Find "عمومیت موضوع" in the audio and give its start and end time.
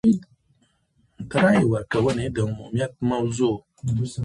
2.47-3.55